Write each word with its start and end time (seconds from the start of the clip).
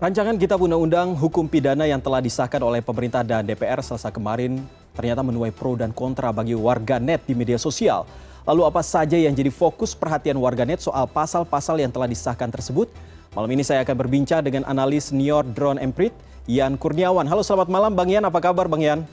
Rancangan 0.00 0.40
Kitab 0.40 0.64
Undang-Undang 0.64 1.12
Hukum 1.12 1.44
Pidana 1.44 1.84
yang 1.84 2.00
telah 2.00 2.24
disahkan 2.24 2.56
oleh 2.64 2.80
pemerintah 2.80 3.20
dan 3.20 3.44
DPR 3.44 3.84
selasa 3.84 4.08
kemarin 4.08 4.56
ternyata 4.96 5.20
menuai 5.20 5.52
pro 5.52 5.76
dan 5.76 5.92
kontra 5.92 6.32
bagi 6.32 6.56
warga 6.56 6.96
net 6.96 7.20
di 7.28 7.36
media 7.36 7.60
sosial. 7.60 8.08
Lalu 8.48 8.64
apa 8.64 8.80
saja 8.80 9.20
yang 9.20 9.36
jadi 9.36 9.52
fokus 9.52 9.92
perhatian 9.92 10.40
warga 10.40 10.64
net 10.64 10.80
soal 10.80 11.04
pasal-pasal 11.04 11.84
yang 11.84 11.92
telah 11.92 12.08
disahkan 12.08 12.48
tersebut? 12.48 12.88
Malam 13.36 13.52
ini 13.52 13.60
saya 13.60 13.84
akan 13.84 13.92
berbincang 14.00 14.40
dengan 14.40 14.64
analis 14.64 15.12
Nior 15.12 15.44
Drone 15.44 15.76
Emprit, 15.76 16.16
Yan 16.48 16.80
Kurniawan. 16.80 17.28
Halo 17.28 17.44
selamat 17.44 17.68
malam 17.68 17.92
Bang 17.92 18.08
Yan, 18.08 18.24
apa 18.24 18.40
kabar 18.40 18.72
Bang 18.72 18.80
Yan? 18.80 19.04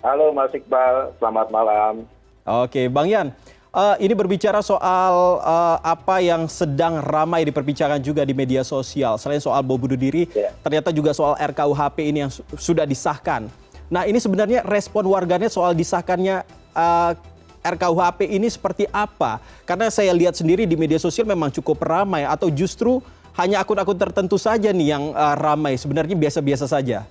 Halo 0.00 0.32
Mas 0.32 0.56
Iqbal, 0.56 1.12
selamat 1.20 1.52
malam. 1.52 2.08
Oke 2.48 2.88
Bang 2.88 3.12
Yan, 3.12 3.36
Uh, 3.72 3.96
ini 4.04 4.12
berbicara 4.12 4.60
soal 4.60 5.40
uh, 5.40 5.80
apa 5.80 6.20
yang 6.20 6.44
sedang 6.44 7.00
ramai 7.00 7.40
diperbincangkan 7.48 8.04
juga 8.04 8.20
di 8.20 8.36
media 8.36 8.60
sosial. 8.60 9.16
Selain 9.16 9.40
soal 9.40 9.64
bom 9.64 9.80
bunuh 9.80 9.96
diri, 9.96 10.28
yeah. 10.36 10.52
ternyata 10.60 10.92
juga 10.92 11.16
soal 11.16 11.40
RKUHP 11.40 12.04
ini 12.04 12.20
yang 12.20 12.28
su 12.28 12.44
sudah 12.60 12.84
disahkan. 12.84 13.48
Nah, 13.88 14.04
ini 14.04 14.20
sebenarnya 14.20 14.60
respon 14.68 15.08
warganet 15.08 15.48
soal 15.48 15.72
disahkannya 15.72 16.44
uh, 16.76 17.16
RKUHP 17.64 18.28
ini 18.28 18.52
seperti 18.52 18.84
apa? 18.92 19.40
Karena 19.64 19.88
saya 19.88 20.12
lihat 20.12 20.36
sendiri 20.36 20.68
di 20.68 20.76
media 20.76 21.00
sosial 21.00 21.24
memang 21.24 21.48
cukup 21.48 21.80
ramai 21.80 22.28
atau 22.28 22.52
justru 22.52 23.00
hanya 23.40 23.64
akun-akun 23.64 23.96
tertentu 23.96 24.36
saja 24.36 24.68
nih 24.68 25.00
yang 25.00 25.16
uh, 25.16 25.32
ramai. 25.32 25.80
Sebenarnya 25.80 26.12
biasa-biasa 26.12 26.68
saja. 26.68 27.08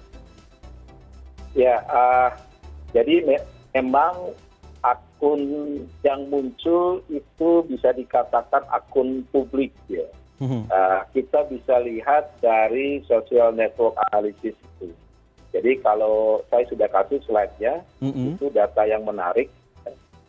Ya, 1.58 1.76
uh, 1.90 2.30
jadi 2.94 3.26
me 3.26 3.42
memang 3.74 4.38
akun 4.82 5.42
yang 6.02 6.26
muncul 6.34 7.06
itu 7.10 7.50
bisa 7.70 7.94
dikatakan 7.94 8.66
akun 8.74 9.26
publik 9.30 9.74
ya. 9.86 10.06
Uh, 10.42 11.06
kita 11.14 11.46
bisa 11.54 11.78
lihat 11.86 12.34
dari 12.42 13.06
social 13.06 13.54
network 13.54 13.94
analysis 14.10 14.58
itu. 14.58 14.90
Jadi 15.54 15.78
kalau 15.86 16.42
saya 16.50 16.66
sudah 16.66 16.90
kasih 16.90 17.22
slide-nya, 17.30 17.86
mm 18.02 18.10
-hmm. 18.10 18.28
itu 18.34 18.50
data 18.50 18.82
yang 18.90 19.06
menarik 19.06 19.54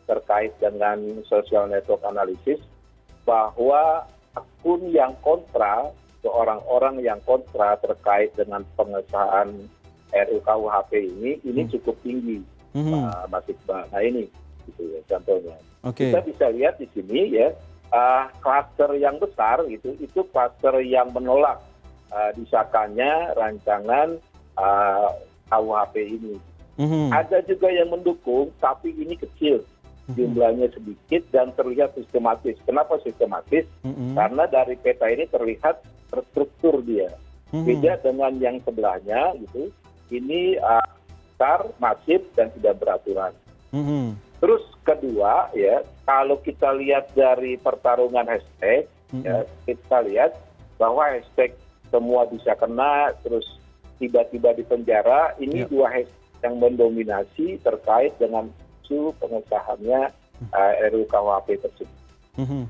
terkait 0.05 0.53
dengan 0.61 1.01
social 1.25 1.65
network 1.65 2.05
analysis 2.05 2.61
bahwa 3.25 4.05
akun 4.37 4.93
yang 4.93 5.17
kontra, 5.25 5.89
orang-orang 6.29 7.01
yang 7.01 7.17
kontra 7.25 7.81
terkait 7.81 8.37
dengan 8.37 8.61
pengesahan 8.77 9.49
RUKUHP 10.13 10.93
ini, 11.09 11.41
ini 11.41 11.65
hmm. 11.65 11.73
cukup 11.73 11.97
tinggi, 12.05 12.45
mm 12.77 12.83
-hmm. 12.85 13.33
Mas 13.33 13.49
Iqbal. 13.49 13.89
Nah 13.89 14.03
ini 14.05 14.29
gitu 14.71 14.83
ya 14.93 15.01
contohnya. 15.11 15.57
Okay. 15.83 16.15
Kita 16.15 16.21
bisa 16.23 16.47
lihat 16.55 16.79
di 16.79 16.87
sini 16.95 17.35
ya 17.35 17.51
uh, 17.93 18.25
kluster 18.41 18.91
yang 18.97 19.21
besar 19.21 19.63
gitu 19.69 19.95
itu 20.01 20.21
kluster 20.33 20.81
yang 20.83 21.13
menolak 21.13 21.61
uh, 22.11 22.31
disahkannya 22.35 23.37
rancangan 23.37 24.19
uh, 24.57 25.11
KUHP 25.53 25.95
ini. 26.01 26.35
Mm-hmm. 26.81 27.07
Ada 27.13 27.45
juga 27.45 27.69
yang 27.69 27.93
mendukung 27.93 28.49
tapi 28.59 28.97
ini 28.97 29.15
kecil 29.21 29.61
mm-hmm. 29.61 30.17
jumlahnya 30.17 30.69
sedikit 30.73 31.23
dan 31.31 31.53
terlihat 31.53 31.93
sistematis. 31.93 32.57
Kenapa 32.65 32.97
sistematis? 33.05 33.69
Mm-hmm. 33.85 34.17
Karena 34.17 34.45
dari 34.49 34.75
peta 34.81 35.07
ini 35.13 35.29
terlihat 35.29 35.85
terstruktur 36.09 36.81
dia. 36.81 37.13
Mm-hmm. 37.53 37.67
Beda 37.69 37.93
dengan 38.01 38.33
yang 38.41 38.57
sebelahnya 38.65 39.37
gitu. 39.45 39.69
Ini 40.13 40.61
uh, 40.61 40.89
besar, 41.33 41.65
masif 41.81 42.21
dan 42.37 42.53
tidak 42.57 42.81
beraturan. 42.81 43.33
Mm-hmm 43.73 44.32
terus 44.43 44.67
kedua 44.83 45.55
ya 45.55 45.87
kalau 46.03 46.35
kita 46.43 46.75
lihat 46.75 47.15
dari 47.15 47.55
pertarungan 47.63 48.27
hashtag 48.27 48.91
ya 49.23 49.47
kita 49.63 50.03
lihat 50.03 50.35
bahwa 50.83 51.07
hashtag 51.15 51.55
semua 51.95 52.27
bisa 52.27 52.59
kena 52.59 53.15
terus 53.23 53.47
tiba 54.03 54.27
tiba 54.35 54.51
di 54.51 54.67
penjara 54.67 55.39
ini 55.39 55.63
ya. 55.63 55.71
dua 55.71 55.87
hashtag 55.95 56.19
yang 56.43 56.59
mendominasi 56.59 57.63
terkait 57.63 58.11
dengan 58.19 58.51
isu 58.83 59.15
pengesahannya 59.23 60.11
uh, 60.51 60.73
RUU 60.91 61.07
KUHP 61.07 61.63
tersebut. 61.63 61.99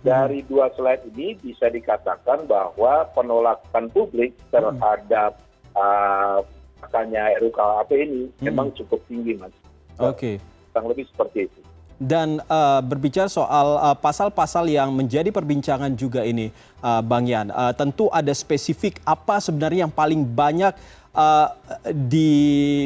Dari 0.04 0.44
dua 0.44 0.68
slide 0.76 1.08
ini 1.16 1.40
bisa 1.40 1.72
dikatakan 1.72 2.44
bahwa 2.44 3.08
penolakan 3.16 3.88
publik 3.88 4.36
terhadap 4.52 5.40
uh, 5.72 6.44
RUU 6.92 7.48
KUHP 7.48 7.90
ini 7.96 8.22
memang 8.44 8.76
cukup 8.76 9.00
tinggi, 9.08 9.40
Mas. 9.40 9.56
Oke. 9.96 10.36
Okay 10.36 10.51
kurang 10.72 10.88
lebih 10.88 11.04
seperti 11.12 11.46
itu. 11.46 11.60
Dan 12.02 12.42
uh, 12.50 12.82
berbicara 12.82 13.30
soal 13.30 13.78
uh, 13.78 13.94
pasal-pasal 13.94 14.66
uh, 14.66 14.74
yang 14.82 14.90
menjadi 14.90 15.30
perbincangan 15.30 15.94
juga 15.94 16.26
ini, 16.26 16.50
uh, 16.82 16.98
Bang 16.98 17.30
Yan, 17.30 17.54
uh, 17.54 17.70
tentu 17.70 18.10
ada 18.10 18.34
spesifik 18.34 18.98
apa 19.06 19.38
sebenarnya 19.38 19.86
yang 19.86 19.94
paling 19.94 20.26
banyak 20.26 20.74
uh, 21.14 21.48
di 21.92 22.30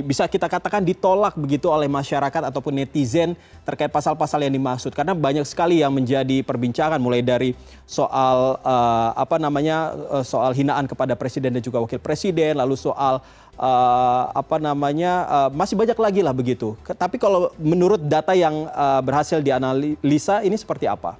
bisa 0.05 0.27
kita 0.27 0.51
katakan 0.51 0.83
ditolak 0.83 1.35
begitu 1.39 1.71
oleh 1.71 1.87
masyarakat 1.87 2.51
ataupun 2.51 2.75
netizen 2.83 3.39
terkait 3.63 3.91
pasal-pasal 3.91 4.43
yang 4.47 4.55
dimaksud 4.55 4.93
karena 4.93 5.15
banyak 5.15 5.47
sekali 5.47 5.83
yang 5.83 5.95
menjadi 5.95 6.43
perbincangan 6.43 6.99
mulai 6.99 7.23
dari 7.23 7.55
soal 7.87 8.59
uh, 8.63 9.11
apa 9.15 9.39
namanya 9.39 9.95
uh, 10.11 10.25
soal 10.27 10.53
hinaan 10.53 10.87
kepada 10.91 11.15
presiden 11.15 11.55
dan 11.57 11.63
juga 11.63 11.83
wakil 11.83 12.03
presiden 12.03 12.59
lalu 12.59 12.75
soal 12.75 13.23
uh, 13.57 14.31
apa 14.33 14.57
namanya 14.61 15.13
uh, 15.27 15.51
masih 15.53 15.77
banyak 15.77 15.99
lagi 15.99 16.21
lah 16.21 16.33
begitu 16.37 16.77
tapi 16.97 17.17
kalau 17.17 17.53
menurut 17.59 18.01
data 18.01 18.37
yang 18.37 18.69
uh, 18.73 19.01
berhasil 19.03 19.41
dianalisa 19.41 20.45
ini 20.45 20.57
seperti 20.57 20.87
apa 20.87 21.17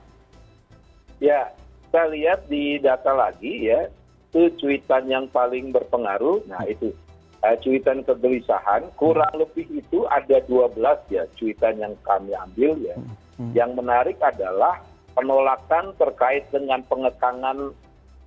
ya 1.21 1.51
kita 1.89 2.03
lihat 2.13 2.41
di 2.49 2.77
data 2.79 3.13
lagi 3.13 3.73
ya 3.73 3.89
itu 4.33 4.53
cuitan 4.61 5.09
yang 5.09 5.25
paling 5.33 5.73
berpengaruh 5.73 6.45
nah 6.45 6.63
itu 6.69 6.93
uh, 7.41 7.57
cuitan 7.61 8.05
kegelisahan 8.05 8.85
kurang 9.01 9.33
hmm. 9.33 9.43
lebih 9.45 9.67
itu 9.81 10.05
ada 10.13 10.41
12 10.45 10.77
ya 11.13 11.25
cuitan 11.41 11.75
yang 11.81 11.95
kami 12.05 12.37
ambil 12.37 12.77
ya 12.85 12.97
hmm. 12.97 13.17
Hmm. 13.41 13.53
yang 13.57 13.73
menarik 13.73 14.21
adalah 14.21 14.85
penolakan 15.17 15.97
terkait 15.97 16.45
dengan 16.53 16.85
pengekangan 16.85 17.73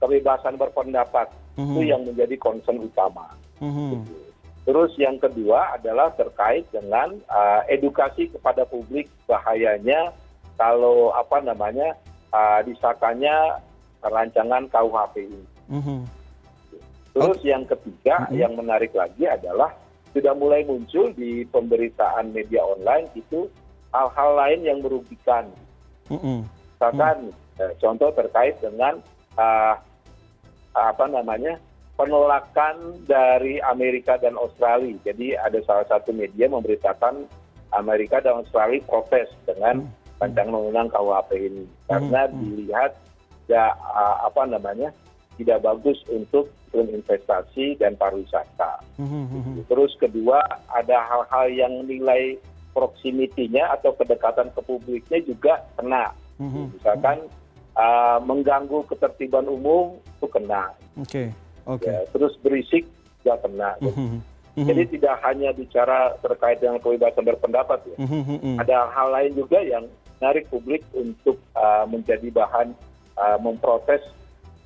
kebebasan 0.02 0.58
berpendapat 0.58 1.30
itu 1.59 1.81
yang 1.84 2.08
menjadi 2.08 2.40
concern 2.40 2.80
utama 2.80 3.36
terus 4.64 4.92
yang 4.96 5.18
kedua 5.18 5.75
adalah 5.75 6.14
terkait 6.16 6.68
dengan 6.70 7.16
uh, 7.28 7.62
edukasi 7.68 8.30
kepada 8.30 8.64
publik 8.64 9.09
bahayanya 9.25 10.14
kalau 10.59 11.16
apa 11.16 11.40
namanya 11.42 11.96
uh, 12.36 12.59
disahkannya 12.64 13.64
rancangan 14.03 14.68
KUHP 14.72 15.16
ini. 15.28 15.44
Terus 17.14 17.40
yang 17.44 17.64
ketiga 17.68 18.30
yang 18.31 18.56
menarik 18.56 18.94
lagi 18.96 19.28
adalah 19.28 19.74
sudah 20.14 20.34
mulai 20.34 20.66
muncul 20.66 21.12
di 21.14 21.46
pemberitaan 21.50 22.34
media 22.34 22.64
online 22.64 23.12
itu 23.14 23.50
hal 23.94 24.09
hal 24.14 24.31
lain 24.38 24.62
yang 24.66 24.80
merugikan. 24.81 25.50
Misalkan 26.78 27.34
eh, 27.59 27.74
contoh 27.81 28.09
terkait 28.16 28.56
dengan 28.64 28.98
uh, 29.38 29.75
apa 30.74 31.06
namanya 31.12 31.59
penolakan 32.00 33.04
dari 33.04 33.60
Amerika 33.60 34.16
dan 34.16 34.40
Australia. 34.40 34.96
Jadi 35.04 35.36
ada 35.36 35.60
salah 35.68 35.84
satu 35.92 36.16
media 36.16 36.48
memberitakan 36.48 37.28
Amerika 37.76 38.24
dan 38.24 38.40
Australia 38.40 38.80
protes 38.88 39.28
dengan 39.44 39.84
rancangan 40.24 40.56
undang-undang 40.56 40.88
KUHP 40.96 41.32
ini 41.36 41.64
karena 41.92 42.32
dilihat 42.32 42.96
ya 43.52 43.76
apa 44.24 44.48
namanya 44.48 44.96
tidak 45.36 45.60
bagus 45.64 46.00
untuk 46.08 46.48
investasi 46.72 47.76
dan 47.76 48.00
pariwisata. 48.00 48.80
Terus 49.68 49.92
kedua 50.00 50.40
ada 50.72 51.04
hal-hal 51.04 51.46
yang 51.52 51.74
nilai 51.84 52.40
proximity-nya 52.72 53.76
atau 53.76 53.92
kedekatan 53.92 54.56
ke 54.56 54.62
publiknya 54.64 55.20
juga 55.28 55.68
kena. 55.76 56.16
Misalkan 56.80 57.28
uh, 57.76 58.20
mengganggu 58.24 58.88
ketertiban 58.88 59.48
umum 59.52 60.00
itu 60.00 60.28
kena. 60.31 60.72
Oke. 60.96 61.08
Okay. 61.08 61.49
Ya, 61.78 62.02
terus 62.09 62.34
berisik 62.41 62.90
juga 63.21 63.38
kena. 63.45 63.77
Jadi 64.60 64.98
tidak 64.98 65.16
hanya 65.24 65.54
bicara 65.54 66.18
terkait 66.19 66.57
dengan 66.60 66.81
kebebasan 66.81 67.24
berpendapat 67.24 67.80
ya. 67.86 67.98
Ada 68.60 68.89
hal 68.92 69.07
lain 69.13 69.31
juga 69.38 69.62
yang 69.62 69.86
menarik 70.19 70.51
publik 70.51 70.83
untuk 70.92 71.39
uh, 71.56 71.88
menjadi 71.88 72.27
bahan 72.33 72.75
uh, 73.16 73.38
memprotes 73.39 74.04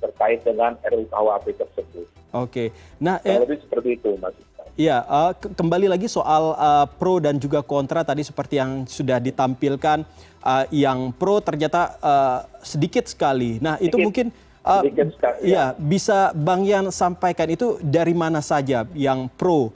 terkait 0.02 0.42
dengan 0.42 0.74
RUKUHP 0.82 1.46
tersebut. 1.56 2.06
Oke. 2.34 2.74
Nah, 2.98 3.22
eh, 3.22 3.38
lebih 3.38 3.62
seperti 3.62 3.96
itu, 3.96 4.18
Mas. 4.18 4.34
Iya, 4.74 5.06
uh, 5.06 5.30
kembali 5.38 5.86
lagi 5.86 6.10
soal 6.10 6.58
uh, 6.58 6.82
pro 6.98 7.22
dan 7.22 7.38
juga 7.38 7.62
kontra 7.62 8.02
tadi 8.02 8.26
seperti 8.26 8.58
yang 8.58 8.82
sudah 8.90 9.22
ditampilkan, 9.22 10.02
uh, 10.42 10.66
yang 10.74 11.14
pro 11.14 11.38
ternyata 11.38 11.94
uh, 12.02 12.42
sedikit 12.58 13.06
sekali. 13.06 13.62
Nah, 13.62 13.78
sedikit. 13.78 13.94
itu 13.94 13.96
mungkin 14.02 14.26
uh, 14.64 14.82
ya. 14.84 15.04
ya 15.44 15.64
bisa 15.76 16.32
Bang 16.32 16.64
Yan 16.64 16.88
sampaikan 16.88 17.46
itu 17.52 17.76
dari 17.84 18.16
mana 18.16 18.40
saja 18.40 18.88
yang 18.96 19.28
pro? 19.28 19.70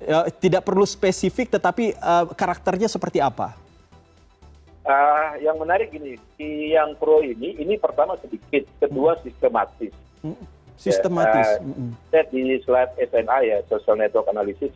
Uh, 0.00 0.26
tidak 0.40 0.64
perlu 0.64 0.88
spesifik, 0.88 1.52
tetapi 1.52 1.92
uh, 2.00 2.32
karakternya 2.32 2.88
seperti 2.88 3.20
apa? 3.20 3.52
Uh, 4.80 5.36
yang 5.44 5.60
menarik 5.60 5.92
ini, 5.92 6.16
yang 6.72 6.96
pro 6.96 7.20
ini, 7.20 7.60
ini 7.60 7.76
pertama 7.76 8.16
sedikit, 8.16 8.64
kedua 8.80 9.20
sistematis. 9.20 9.92
Hmm. 10.24 10.40
Sistematis. 10.80 11.60
Ya, 12.16 12.24
uh, 12.24 12.26
di 12.32 12.56
slide 12.64 12.96
SNA 12.96 13.36
ya, 13.44 13.58
Social 13.68 14.00
Network 14.00 14.32
Analysis 14.32 14.72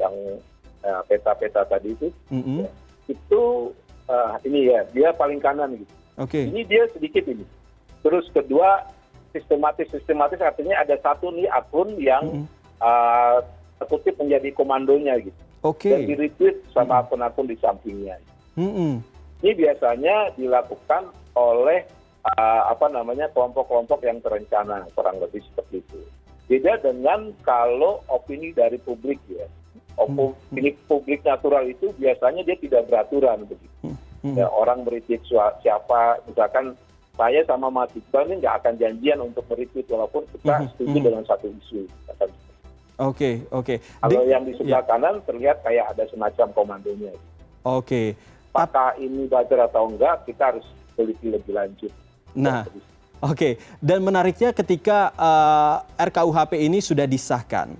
yang 0.00 0.40
peta-peta 1.04 1.62
uh, 1.62 1.68
tadi 1.68 1.92
itu, 1.92 2.08
mm 2.32 2.42
-hmm. 2.42 2.58
ya, 2.64 2.70
itu 3.12 3.42
uh, 4.08 4.40
ini 4.48 4.72
ya, 4.72 4.88
dia 4.90 5.12
paling 5.12 5.36
kanan 5.36 5.76
gitu. 5.76 5.94
Oke. 6.16 6.32
Okay. 6.32 6.44
Ini 6.48 6.60
dia 6.64 6.84
sedikit 6.96 7.24
ini. 7.28 7.44
Terus 8.02 8.26
kedua 8.34 8.88
sistematis 9.32 9.88
sistematis 9.90 10.38
artinya 10.38 10.78
ada 10.78 10.94
satu 11.00 11.32
nih 11.32 11.48
akun 11.48 11.96
yang 11.98 12.46
uh, 12.78 13.40
terkutip 13.80 14.20
menjadi 14.20 14.52
komandonya 14.54 15.18
gitu. 15.18 15.40
Dan 15.94 16.06
di 16.06 16.14
retweet 16.18 16.56
sama 16.70 17.02
akun-akun 17.02 17.50
di 17.50 17.56
sampingnya. 17.58 18.18
Ini 19.42 19.50
biasanya 19.58 20.36
dilakukan 20.38 21.10
oleh 21.34 21.82
uh, 22.22 22.62
apa 22.70 22.86
namanya 22.92 23.26
kelompok-kelompok 23.34 24.02
yang 24.06 24.22
terencana 24.22 24.86
kurang 24.94 25.18
lebih 25.18 25.42
seperti 25.50 25.82
itu. 25.82 26.00
Beda 26.50 26.78
dengan 26.82 27.32
kalau 27.46 28.02
opini 28.10 28.52
dari 28.52 28.76
publik 28.78 29.18
ya. 29.30 29.46
Opini 29.98 30.74
publik 30.86 31.22
natural 31.22 31.66
itu 31.70 31.94
biasanya 31.96 32.42
dia 32.42 32.58
tidak 32.58 32.90
beraturan 32.90 33.46
begitu. 33.46 33.94
Ya, 34.22 34.46
orang 34.46 34.86
meretweet 34.86 35.18
siapa, 35.26 36.22
misalkan 36.30 36.78
saya 37.22 37.46
sama 37.46 37.70
Mas 37.70 37.94
Iqbal 37.94 38.26
ini 38.26 38.42
nggak 38.42 38.56
akan 38.58 38.74
janjian 38.82 39.22
untuk 39.22 39.46
meretweet 39.46 39.86
walaupun 39.86 40.26
kita 40.34 40.66
setuju 40.74 40.98
dengan 40.98 41.22
satu 41.22 41.46
isu. 41.54 41.86
Oke, 42.98 43.46
oke. 43.54 43.78
Okay. 43.78 43.78
Kalau 44.02 44.26
yang 44.26 44.42
di 44.42 44.58
sebelah 44.58 44.82
ya. 44.82 44.90
kanan 44.90 45.14
terlihat 45.22 45.62
kayak 45.62 45.94
ada 45.94 46.02
semacam 46.10 46.46
komandonya. 46.50 47.14
Oke. 47.62 47.86
Okay. 47.86 48.06
Apakah 48.50 48.98
ini 48.98 49.30
buzzer 49.30 49.62
atau 49.62 49.86
enggak, 49.86 50.26
kita 50.26 50.50
harus 50.50 50.66
teliti 50.98 51.30
lebih 51.30 51.54
lanjut. 51.54 51.92
Nah, 52.34 52.66
oke. 53.22 53.38
Okay. 53.38 53.52
Dan 53.78 54.02
menariknya 54.02 54.50
ketika 54.50 55.14
uh, 55.14 55.86
eh, 55.94 56.06
RKUHP 56.10 56.58
ini 56.58 56.82
sudah 56.82 57.06
disahkan, 57.06 57.70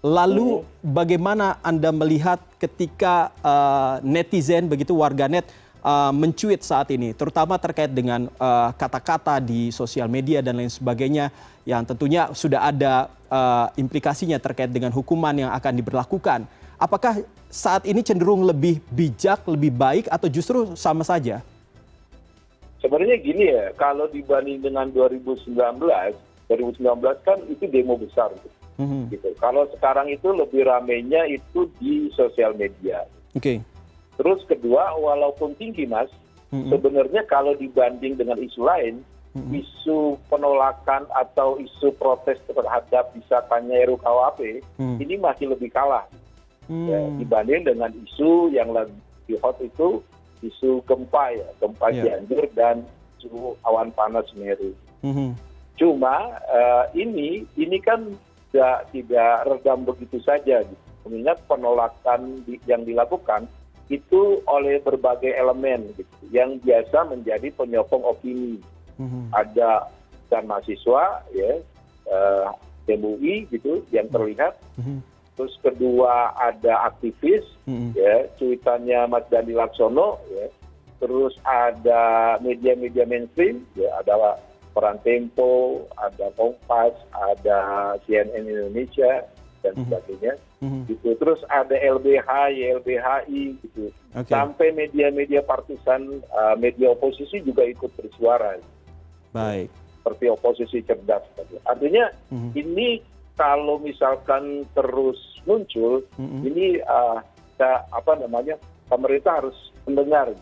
lalu 0.00 0.62
hmm. 0.62 0.94
bagaimana 0.94 1.58
Anda 1.60 1.90
melihat 1.90 2.38
ketika 2.62 3.34
uh, 3.42 3.98
netizen 4.06 4.70
begitu 4.70 4.94
warganet 4.94 5.44
uh, 5.84 6.12
mencuit 6.14 6.62
saat 6.64 6.88
ini, 6.94 7.12
terutama 7.12 7.60
terkait 7.60 7.90
dengan 7.92 8.28
kata-kata 8.76 9.38
uh, 9.38 9.44
di 9.44 9.68
sosial 9.74 10.06
media 10.06 10.40
dan 10.40 10.56
lain 10.56 10.72
sebagainya, 10.72 11.28
yang 11.68 11.84
tentunya 11.84 12.30
sudah 12.32 12.68
ada 12.68 13.08
uh, 13.28 13.68
implikasinya 13.76 14.40
terkait 14.40 14.72
dengan 14.72 14.94
hukuman 14.94 15.36
yang 15.36 15.50
akan 15.52 15.72
diberlakukan. 15.76 16.48
Apakah 16.80 17.20
saat 17.52 17.84
ini 17.84 18.00
cenderung 18.00 18.46
lebih 18.46 18.80
bijak, 18.88 19.44
lebih 19.44 19.74
baik, 19.74 20.08
atau 20.08 20.30
justru 20.32 20.72
sama 20.78 21.04
saja? 21.04 21.44
sebenarnya 22.80 23.16
gini 23.20 23.44
ya 23.52 23.70
kalau 23.76 24.08
dibanding 24.08 24.64
dengan 24.64 24.88
2019 24.90 25.52
2019 26.50 26.82
kan 27.22 27.38
itu 27.46 27.64
demo 27.70 27.94
besar 27.94 28.32
gitu. 28.34 28.58
Mm-hmm. 28.80 29.02
gitu. 29.12 29.28
Kalau 29.36 29.68
sekarang 29.76 30.08
itu 30.08 30.32
lebih 30.32 30.66
ramainya 30.66 31.28
itu 31.28 31.68
di 31.78 32.08
sosial 32.16 32.56
media. 32.56 33.04
Oke. 33.36 33.38
Okay. 33.38 33.79
Terus 34.20 34.44
kedua, 34.44 34.92
walaupun 35.00 35.56
tinggi 35.56 35.88
mas, 35.88 36.12
sebenarnya 36.52 37.24
kalau 37.24 37.56
dibanding 37.56 38.20
dengan 38.20 38.36
isu 38.36 38.60
lain, 38.68 39.00
isu 39.32 40.18
penolakan 40.26 41.06
atau 41.14 41.54
isu 41.62 41.94
protes 41.94 42.36
terhadap 42.50 43.14
disahkannya 43.14 43.86
RUKWP 43.86 44.58
mm. 44.74 44.98
ini 44.98 45.14
masih 45.22 45.54
lebih 45.54 45.70
kalah 45.70 46.02
mm. 46.66 46.90
ya, 46.90 46.98
dibanding 47.22 47.62
dengan 47.62 47.94
isu 47.94 48.50
yang 48.50 48.74
lagi 48.74 48.90
hot 49.38 49.54
itu 49.62 50.02
isu 50.42 50.82
gempa 50.82 51.30
ya, 51.30 51.46
gempa 51.62 51.94
yeah. 51.94 52.18
Cianjur 52.18 52.44
dan 52.58 52.76
isu 53.22 53.54
awan 53.62 53.94
panas 53.94 54.26
Semeru. 54.34 54.74
Mm-hmm. 55.06 55.30
Cuma 55.78 56.34
uh, 56.50 56.84
ini 56.98 57.46
ini 57.54 57.78
kan 57.78 58.10
tidak 58.50 58.90
tidak 58.90 59.46
redam 59.46 59.86
begitu 59.86 60.18
saja. 60.26 60.66
Gitu. 60.66 60.84
Mengingat 61.06 61.40
penolakan 61.48 62.44
di, 62.44 62.60
yang 62.68 62.84
dilakukan 62.84 63.48
itu 63.90 64.38
oleh 64.46 64.78
berbagai 64.80 65.34
elemen 65.34 65.90
gitu, 65.98 66.14
yang 66.30 66.62
biasa 66.62 67.10
menjadi 67.10 67.50
penyokong 67.52 68.06
opini. 68.06 68.62
Mm-hmm. 68.96 69.34
Ada 69.34 69.90
dan 70.30 70.46
mahasiswa 70.46 71.26
ya 71.34 71.58
eh, 72.06 72.46
MUI 72.94 73.50
gitu 73.50 73.82
yang 73.90 74.06
terlihat. 74.08 74.54
Mm-hmm 74.78 75.10
terus 75.40 75.56
kedua 75.64 76.36
ada 76.36 76.92
aktivis 76.92 77.40
ya 77.96 78.28
cuitannya 78.36 79.08
Mas 79.08 79.24
Dandi 79.32 79.56
Laksono 79.56 80.20
ya 80.28 80.52
terus 81.00 81.32
ada 81.48 82.36
media-media 82.44 83.08
mainstream 83.08 83.64
ya 83.72 83.88
ada 84.04 84.36
peran 84.76 85.00
Tempo 85.00 85.88
ada 85.96 86.28
Kompas 86.36 86.92
ada 87.16 87.58
CNN 88.04 88.44
Indonesia 88.44 89.24
dan 89.60 89.72
sebagainya. 89.76 90.34
Mm-hmm. 90.60 90.82
gitu. 90.92 91.08
Terus 91.16 91.40
ada 91.48 91.76
LBH 91.76 92.28
YLBHI 92.52 93.42
gitu. 93.64 93.88
Sampai 94.28 94.72
media-media 94.76 95.40
partisan 95.44 96.20
uh, 96.32 96.56
media 96.60 96.92
oposisi 96.92 97.40
juga 97.40 97.64
ikut 97.64 97.88
bersuara. 97.96 98.60
Baik. 99.32 99.72
Seperti 100.00 100.24
oposisi 100.32 100.78
cerdas 100.84 101.22
artinya 101.68 102.08
mm-hmm. 102.32 102.50
ini 102.56 102.88
kalau 103.36 103.80
misalkan 103.80 104.64
terus 104.76 105.16
muncul 105.48 106.04
ini 106.20 106.80
uh, 106.84 107.20
apa 107.92 108.12
namanya 108.20 108.56
pemerintah 108.88 109.40
harus 109.44 109.56
mendengar. 109.84 110.32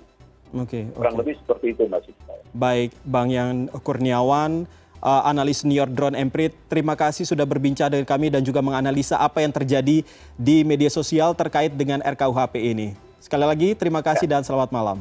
Oke, 0.57 0.81
okay, 0.81 0.83
kurang 0.97 1.15
okay. 1.15 1.21
lebih 1.21 1.35
seperti 1.45 1.67
itu 1.77 1.83
Mas 1.93 2.09
Baik, 2.57 2.91
Bang 3.05 3.29
Yang 3.29 3.69
Kurniawan, 3.85 4.65
uh, 5.03 5.23
analis 5.27 5.63
senior 5.63 5.87
drone 5.91 6.15
Emprit, 6.15 6.55
terima 6.71 6.95
kasih 6.95 7.27
sudah 7.27 7.45
berbincang 7.45 7.91
dengan 7.91 8.07
kami 8.07 8.31
dan 8.31 8.43
juga 8.43 8.63
menganalisa 8.63 9.19
apa 9.19 9.43
yang 9.43 9.51
terjadi 9.51 10.03
di 10.35 10.57
media 10.63 10.91
sosial 10.91 11.35
terkait 11.35 11.75
dengan 11.75 12.03
RKUHP 12.03 12.55
ini. 12.59 12.89
Sekali 13.19 13.45
lagi 13.45 13.75
terima 13.75 14.01
kasih 14.01 14.31
ya. 14.31 14.39
dan 14.39 14.43
selamat 14.47 14.71
malam. 14.71 14.99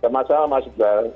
Sama-sama 0.00 0.58
Mas 0.58 0.64
Iqbal. 0.64 1.12